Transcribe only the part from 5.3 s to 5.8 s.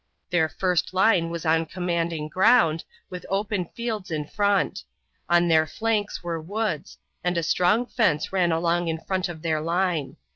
their